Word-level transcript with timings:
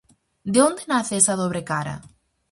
De 0.53 0.59
onde 0.67 0.83
nace 0.91 1.13
esa 1.21 1.35
dobre 1.41 1.61
cara? 1.71 1.95